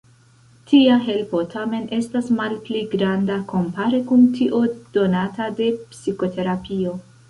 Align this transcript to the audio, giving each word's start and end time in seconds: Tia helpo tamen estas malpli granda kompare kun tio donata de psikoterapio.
Tia 0.69 0.95
helpo 1.09 1.41
tamen 1.51 1.85
estas 1.99 2.33
malpli 2.39 2.83
granda 2.95 3.39
kompare 3.55 4.03
kun 4.11 4.27
tio 4.41 4.67
donata 4.99 5.53
de 5.63 5.73
psikoterapio. 5.95 7.03